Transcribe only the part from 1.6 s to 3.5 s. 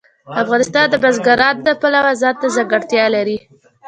د پلوه ځانته ځانګړتیا لري.